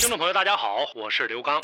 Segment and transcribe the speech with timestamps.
[0.00, 1.60] 听众朋友，大家好，我是刘刚。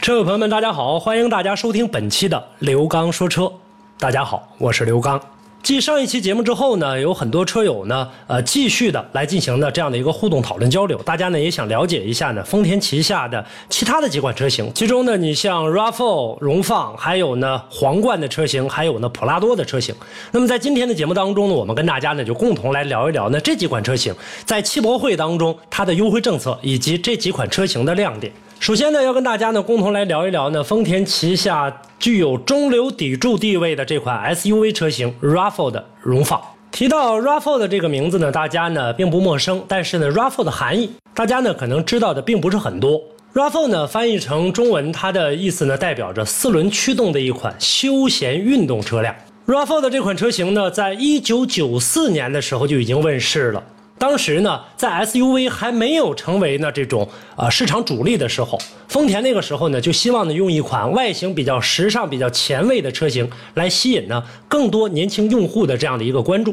[0.00, 3.52] 车友朋友们，大家好，欢迎大家收听本期的刘刚说车。
[3.98, 5.20] 大家好，我是刘刚。
[5.62, 11.00] 继上一期节目之后呢，有很多车友呢，呃，继续的来进行的这样的一个互动讨论交流。
[11.04, 19.94] 大家呢也想了解一下呢，丰田旗下的其他的几款车型，其中呢，你像 RAV4、荣放，还有呢皇冠的车型，还有呢普拉多的车型。
[20.32, 24.12] 那么在今天的节目当中呢，我们跟大家呢就共同来聊一聊呢这几款车型
[24.44, 28.32] 在汽博会当中它的优惠政策以及这几款车型的亮点。
[28.62, 36.40] 首先呢，要跟大家呢共同来聊一聊呢，丰田旗下具有中流砥柱地位的这款 SUV 车型 RAV4 的荣放。
[36.70, 43.02] 提到 RAV4 的这个名字呢，大家呢并不陌生，但是呢 RAV4 的含义，大家呢可能知道的并不是很多。
[43.34, 49.12] RAV4 呢翻译成中文，它的意思呢代表着四轮驱动的一款休闲运动车辆。
[49.48, 53.60] RAV4 的这款车型呢，在一九九四年的时候就已经问世了。
[54.02, 58.58] 当时呢，在 SUV 还没有成为呢这种呃市场主力的时候，
[58.88, 66.52] 丰田那个时候呢就希望呢用一款外形比较时尚、比较前卫的车型来吸引呢更多年轻用户的这样的一个关注。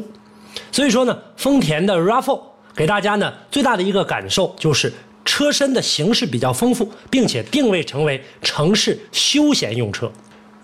[0.70, 2.40] 所以说呢，丰田的 RAV4
[2.76, 4.92] 给大家呢最大的一个感受就是
[5.24, 10.08] 车身的形式比较丰富，并且定位成为城市休闲用车。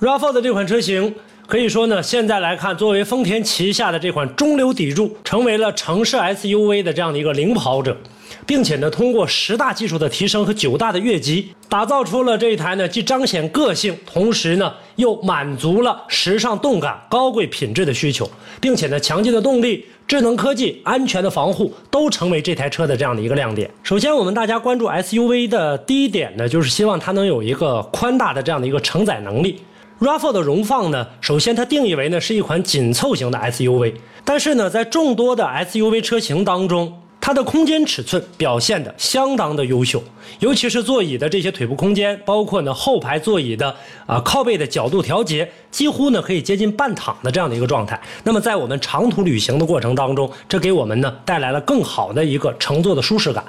[0.01, 1.13] RAV4 的这款车型。
[1.47, 7.97] 可以说呢，现在来看，作为丰田旗下的这款中流砥柱，成为了城市 SUV 的这样的一个领跑者，
[8.45, 18.29] 并且呢，通过十大技术的提升和九大的越级，打造出了这一台呢既彰显个性，同时呢又满足了时尚动感、高贵品质的需求，
[18.61, 23.71] 并且呢，强劲的动力、智能科技、安全的防护都成为这台车的这样的一个亮点。
[23.85, 29.61] 首先，我们大家关注 SUV 的第一点呢，就是希望它能有一个宽大的这样的一个承载能力。
[29.99, 33.95] RAV4 的荣放呢，首先它定义为呢是一款紧凑型的 SUV，
[34.27, 40.03] 但是呢，在众多的 SUV 车型当中，它的空间尺寸表现的相当的优秀，
[40.41, 43.75] 尤其是座椅的这些腿部空间，包括呢后排座椅的
[44.05, 47.99] 啊靠背的角度调节，几乎呢可以接近半躺的这样的一个状态。
[48.23, 53.43] 那么在我们长途旅行的过程当中，这给我们呢带来了更好的一个乘坐的舒适感。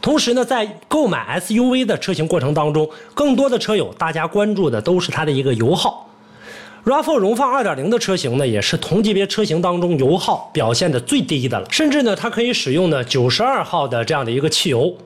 [0.00, 6.06] 同时呢，在购买 SUV 的车型过程当中，更多的车友大家关注的都是它的一个油耗。
[6.84, 14.96] RAV4 荣放2.0的车型呢，也是同级别车型当中油耗表现的最低的了，甚至呢，它可以使用呢92号的这样的一个汽油，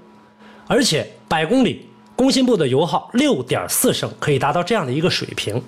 [0.69, 5.61] 而且百公里工信部的油耗6.4升，可以达到这样的一个水平。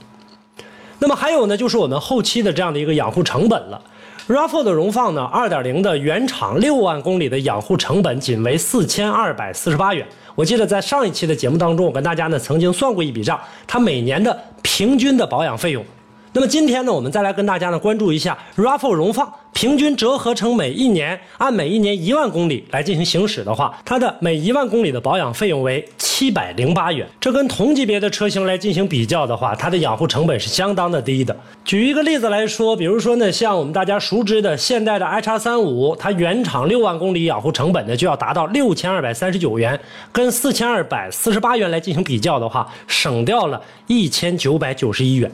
[1.00, 3.82] 那么还有呢，就是我们后期的这样的一个养护成本了。
[4.26, 10.06] RAV4 的荣放呢，2.0的原厂六万公里的养护成本仅为四千二百四十八元。
[10.34, 15.84] 我记得在上一期的节目当中，我跟大家呢曾经算过一笔账，它每年的平均的保养费用。
[16.32, 27.06] 那么今天呢，我们再来跟大家呢关注一下 RAV4 荣放平均折合成每一年按每一年一万公里来进行行驶的话，它的每一万公里的保养费用为七百零八元。
[27.20, 31.34] 这跟同级别的车型来进行比较的话，它的养护成本是相当的低的。
[31.64, 39.78] 举一个例子来说，比如说呢，像我们大家熟知的现代的 i 叉三五，它原厂六万公里养护成本呢就要达到六千二百三十九元，
[40.12, 45.30] 跟四千二百四十八元来进行比较的话，省掉了一千九百九十一元。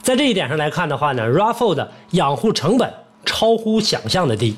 [0.00, 2.92] 在这一点上来看的话呢，RAV4 的养护成本
[3.24, 4.54] 超乎想象的低。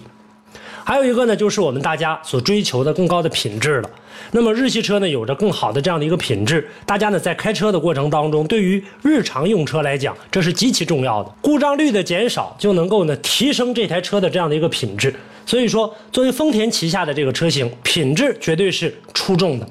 [0.87, 3.91] 还有一个呢，就是我们大家所追求的更高的品质了。
[4.33, 11.33] 那么日系车呢，有着更好的这样的一个品质，大家呢在开车的过程当中，对于日常用车来讲，这是极其重要的。
[11.41, 15.15] 故障率的减少就能够呢提升这台车的这样的一个品质。
[15.47, 19.67] 所以说，作为丰田旗下的这个车型，品质绝对是出众的。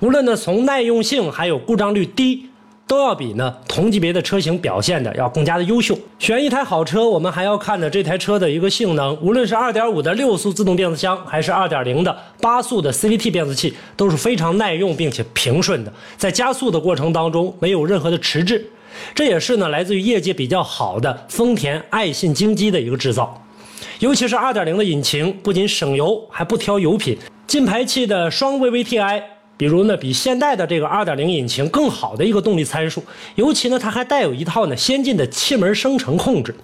[0.00, 2.48] 无论呢从耐用性，还有故障率低。
[2.86, 5.98] 都要比呢同级别的车型表现的要更加的优秀。
[6.18, 18.64] 选一台好车，我们还要看的这台车的一个性能，无论是2.5的六速自动变速箱，还是2.0的八速的 CVT 变速器，都是非常耐用并且平顺的，在加速的过程当中没有任何的迟滞。
[19.14, 23.42] 这也是呢来自于业界比较好的丰田爱信精机的一个制造。
[23.98, 29.22] 尤其是2.0的引擎，不仅省油，还不挑油品，进排气的双 VVTi。
[29.56, 33.02] 比如呢，比现代的这个2.0引擎更好的一个动力参数，
[33.36, 36.54] 尤其呢，它还带有一套呢先进的气门生成控制，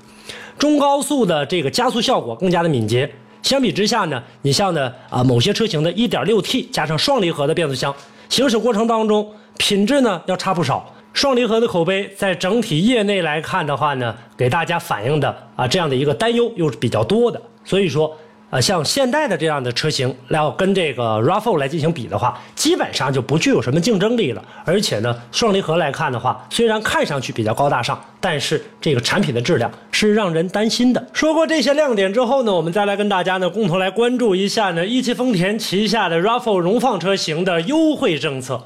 [0.59, 3.11] 中高速的这个加速效果更加的敏捷，
[3.43, 7.95] 相比之下呢，你像呢啊某些车型的 1.6T 加上双离合的变速箱，
[8.29, 9.27] 行驶过程当中
[9.57, 10.93] 品质呢要差不少。
[11.13, 17.41] 双离合的口碑在整体业内来看的话呢，给大家反映的啊这样的一个担忧又是比较多的。
[17.65, 18.17] 所以说，
[18.51, 24.45] 呃像现代的这样的车型要跟这个 RAV4 来进行比的话，基本上就不具有什么竞争力了。
[24.65, 31.07] 而且呢，双离合来看的话，虽然看上去比较高大上，但是这个产品的质量是让人担心的。
[31.13, 38.65] 说过这些亮点之后呢，我们再来跟大家呢共同来关注一下呢一汽丰田旗下的 RAV4 荣放车型的优惠政策。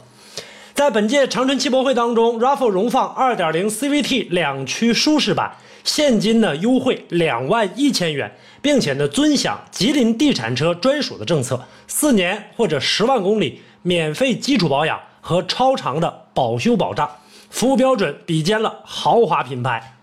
[0.74, 5.54] 在本届长春汽博会当中，RAV4 荣放2.0 CVT 两驱舒适版
[5.84, 17.08] 现金呢优惠两万一千元，并且呢尊享吉林地产车专属的政策，四年或者十万公里免费基础保养和超长的保修保障，
[17.50, 19.93] 服务标准比肩了豪华品牌。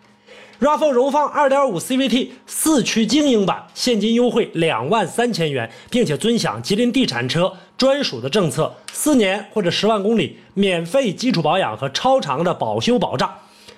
[0.62, 13.34] RAV4 荣放2.5 CVT 四驱精英版现金优惠两万三千元，并且尊享吉林地产车专属的政策，四年或者十万公里免费基础保养和超长的保修保障，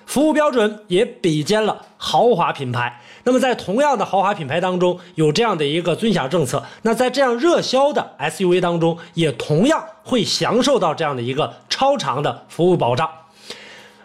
[0.06, 3.00] 服务标准也比肩了豪华品牌。
[3.24, 13.10] 那么在同样的豪华品牌当中，有这样的一个尊享政策，那在这样热销的 SUV 当中，也同样会享受到这样的一个超长的服务保障。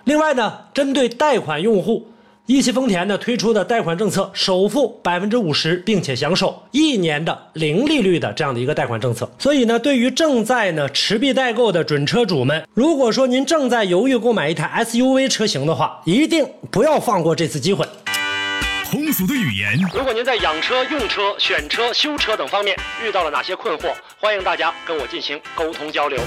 [0.04, 2.12] 另外呢，针对贷款用户。
[2.48, 9.30] 一汽丰田呢推出的贷款政策，首付百分之五十，并且享受一年的零利率的这样的一个贷款政策。
[9.38, 17.86] 所以呢，对于正在呢持币待购的准车主们，如果说您正在犹豫购买一台 SUV 车型的话，一定不要放过这次机会。
[18.90, 22.74] 通俗的语言，如果您在养车、用车、选车、修车等方面
[23.04, 26.18] 遇到了哪些困惑，欢迎大家跟我进行沟通交流。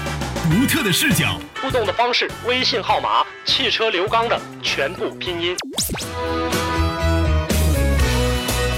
[0.44, 5.56] 独特的视角，互动的方式，微信号码：汽车刘刚的全部拼音。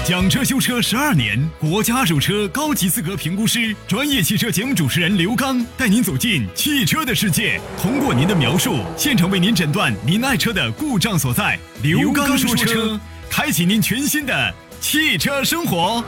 [0.07, 11.57] 讲车修车十二年，国家二手车高级资格评估师，专业汽车节目主持人刘刚带您走进汽车的世界，通过您的描述，现场为您诊断您爱车的故障所在。
[11.81, 12.99] 刘刚说车，
[13.31, 16.03] 开启您全新的汽车生活。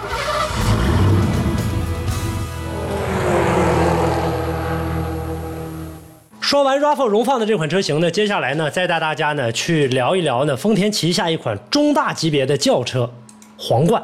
[6.40, 13.12] 说完 RAV4 荣放的这款车型呢，接下来呢，再带大家呢去聊一聊呢丰田旗下一款中大级别的轿车，
[13.58, 14.02] 皇冠。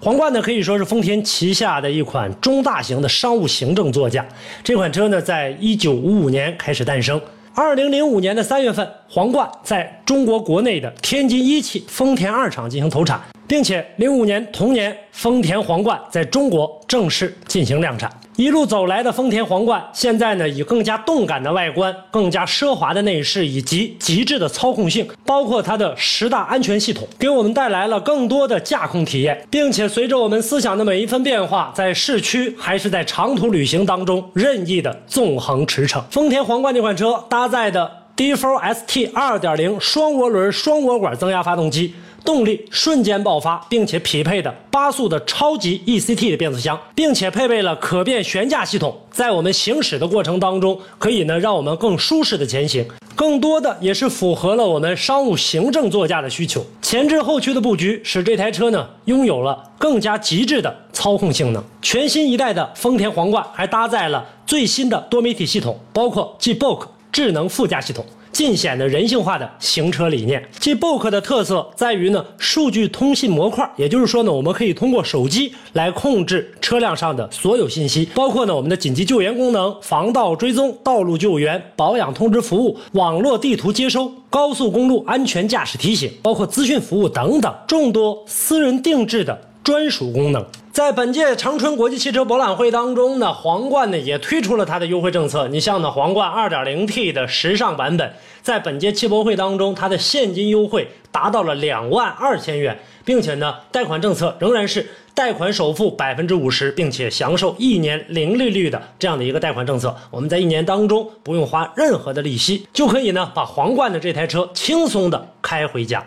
[0.00, 4.24] 皇冠呢可以说是丰田旗下的一款中大型的商务行政座驾。
[4.62, 7.20] 这款车呢，在一九五五年开始诞生。
[7.52, 18.08] 二零零五年的三月份，皇冠在中国国内的天津一汽丰田二厂进行投产，并且零五年同年，丰田皇冠在中国正式进行量产。
[18.38, 36.00] 一路走来的丰田皇冠，现在呢以更加动感的外观、更加奢华的内饰以及极致的操控性，包括它的十大安全系统，给我们带来了更多的驾控体验，并且随着我们思想的每一分变化，在市区还是在长途旅行当中任意的纵横驰骋。
[36.08, 41.92] 丰田皇冠这款车搭载的 D4 ST 2.0双涡轮双涡管增压发动机。
[42.24, 56.64] 动力瞬间爆发，并且匹配的八速的超级 ECT 的变速箱，并且配备了可变悬架系统，在我们行驶的过程当中，可以呢让我们更舒适的前行，更多的也是符合了我们商务行政座驾的需求。
[56.82, 61.62] 前置后驱的布局使这台车呢拥有了更加极致的操控性能。
[61.82, 68.04] 全新一代的丰田皇冠还搭载了最新的多媒体系统，包括 G-BOC 智能副驾系统。
[68.32, 70.42] 尽显的人性化的行车理念。
[70.58, 90.44] G Book 的特色在于呢，数据通信模块，也就是说呢，我们可以通过手机来控制车辆上的所有信息，包括呢我们的紧急救援功能、防盗追踪、道路救援、保养通知服务、网络地图接收、高速公路安全驾驶提醒，包括资讯服务等等众多私人定制的专属功能。
[90.78, 95.48] 在本届长春国际汽车博览会当中呢，皇冠呢也推出了它的优惠政策。
[95.48, 109.92] 你像呢，皇冠 2.0T 的时尚版本，在本届汽博会当中，它的现金优惠达到了两万二千元，并且呢，贷款政策仍然是贷款首付百分之五十，并且享受一年零利率的这样的一个贷款政策。
[110.12, 116.06] 我们在一年当中不用花任何的利息，就可以呢把皇冠的这台车轻松的开回家。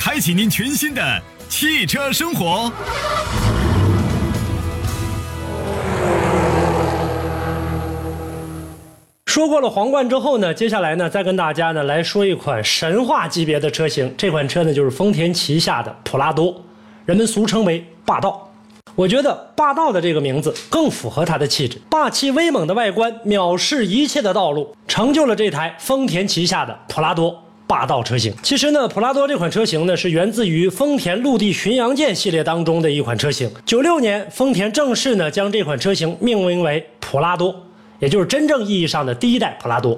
[0.00, 2.72] 开启您全新的汽车生活。
[9.26, 16.58] 说过了皇冠之后呢接下来呢再跟大家呢来说一款神话级别的车型这款车呢就是丰田旗下的普拉多
[17.04, 18.50] 人们俗称为霸道。
[18.94, 27.49] 我觉得霸道的这个名字更符合它的气质霸气威猛的外观藐视一切的道路成就了这台丰田旗下的普拉多。
[27.70, 28.34] 霸道车型。
[28.42, 33.48] 其实呢，普拉多这款车型呢，是源自于丰田陆地巡洋舰系列当中的一款车型。
[33.64, 37.54] 九六年，丰田正式呢将这款车型命名为普拉多。
[38.00, 39.96] 也就是真正意义上的第一代普拉多。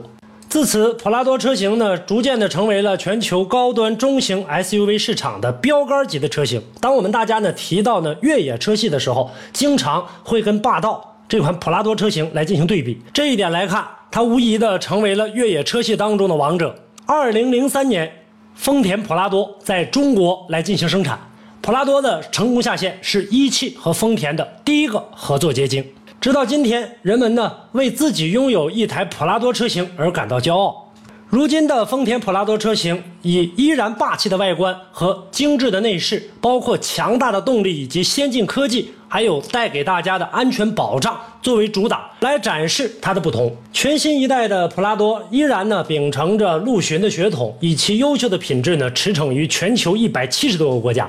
[0.50, 6.60] 自此，普拉多车型呢，逐渐的成为了全球高端中型 SUV 市场的标杆级的车型。
[6.78, 13.00] 当我们大家呢提到呢越野车系的时候，经常会跟霸道这款普拉多车型来进行对比。
[13.14, 16.74] 这一点来看，它无疑的成为了越野车系当中的王者。
[17.04, 18.10] 二零零三年，
[18.54, 21.18] 丰田普拉多在中国来进行生产。
[21.60, 25.84] 普拉多的成功下线，是一汽和丰田的第一个合作结晶。
[26.20, 30.92] 直到今天，人们呢为自己拥有一台普拉多车型而感到骄傲。
[31.28, 43.54] 如今的丰田普拉多车型以依然霸气的外观和精致的内饰，包括强大的动力以及先进科技，还有带给大家的安全保障作为主打，来展示它的不同。
[43.70, 51.06] 全新一代的普拉多依然呢秉承着陆巡的血统，以其优秀的品质呢驰骋于全球一百七十多个国家。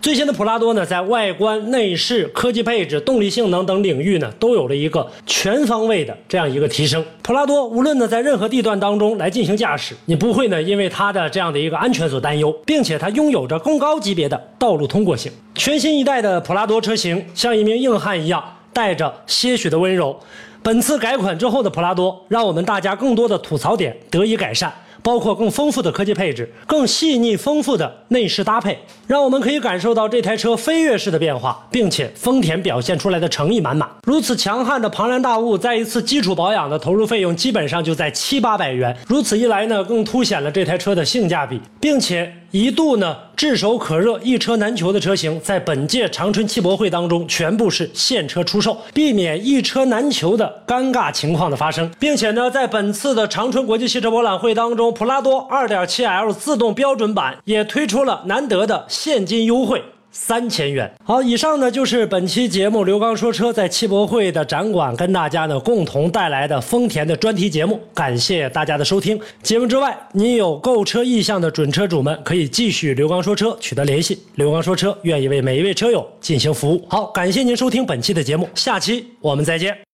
[0.00, 7.04] 最新的普拉多呢，在外观、内饰、科技配置、动力性能等领域呢，都有了一个全方位的这样一个提升。
[7.22, 15.30] 普拉多无论呢在任何地段当中来进行驾驶，你不会呢因为它的这样的一个安全所担忧，并且它拥有着更高级别的道路通过性。
[15.54, 18.42] 全新一代的普拉多车型像一名硬汉一样，
[18.72, 20.18] 带着些许的温柔。
[20.62, 24.72] 本次改款之后的普拉多，让我们大家更多的吐槽点得以改善。
[25.02, 33.88] 包括更丰富的科技配置、更细腻丰富的内饰搭配，让我们可以感受到这台车飞跃式的变化，并且丰田表现出来的诚意满满。
[34.04, 38.96] 如此强悍的庞然大物，在一次基础保养的投入费用基本上就在七八百元。
[39.06, 54.92] 如此一来呢，更凸显了这台车的性价比，并且一度呢炙手可热、一车难求的车型，在本届长春汽博会当中全部是现车出售，避免一车难求的尴尬情况的发生，并且呢，在本次的长春国际汽车博览会当中。
[54.92, 60.90] 普拉多 2.7L 自动标准版也推出了难得的现金优惠三千元。
[61.04, 69.20] 好，以上呢就是本期节目刘刚说车在汽博会的展馆跟大家呢共同带来的丰田的专题节目，感谢大家的收听。
[69.42, 76.86] 节目之外，你有购车意向的准车主们可以继续刘刚说车取得联系，刘刚说车愿意为每一位车友进行服务。
[76.88, 79.89] 好，感谢您收听本期的节目，下期我们再见。